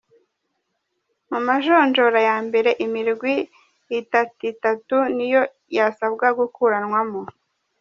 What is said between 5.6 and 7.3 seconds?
yasabwa gukuranamwo.